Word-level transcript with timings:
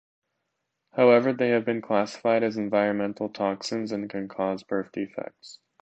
However, 0.95 1.31
they 1.31 1.49
have 1.49 1.63
been 1.63 1.79
classified 1.83 2.41
as 2.41 2.57
environmental 2.57 3.29
toxins 3.29 3.91
and 3.91 4.09
can 4.09 4.27
cause 4.27 4.63
birth 4.63 4.91
defects. 4.91 5.59